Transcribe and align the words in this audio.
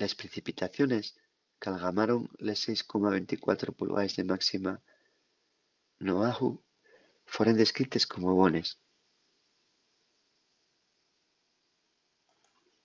les 0.00 0.12
precipitaciones 0.20 1.06
qu'algamaron 1.64 2.22
les 2.48 2.58
6,24 2.66 3.74
pulgaes 3.78 4.16
de 4.18 4.24
máxima 4.32 4.72
n'oahu 6.04 6.48
foren 7.34 7.58
descrites 7.62 8.04
como 8.12 8.38
bones 8.40 8.68